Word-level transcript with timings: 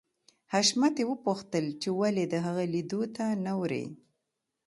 حشمتي 0.53 1.03
وپوښتل 1.07 1.65
چې 1.81 1.89
ولې 1.99 2.25
د 2.27 2.35
هغه 2.45 2.63
لیدو 2.73 3.01
ته 3.15 3.25
نه 3.45 3.53
ورې 3.59 3.85